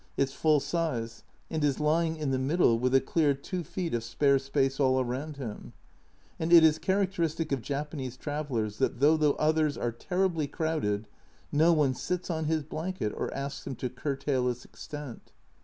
[0.17, 4.03] its full size, and is lying in the middle, with a clear 2 feet of
[4.03, 5.73] spare space all round him,
[6.39, 11.07] and it is characteristic of Japanese travellers that though the others are terribly crowded
[11.51, 15.33] no one sits on his blanket or asks him to curtail its extent.